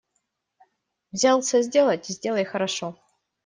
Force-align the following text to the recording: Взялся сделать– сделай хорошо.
Взялся 1.11 1.61
сделать– 1.61 2.07
сделай 2.07 2.43
хорошо. 2.43 2.97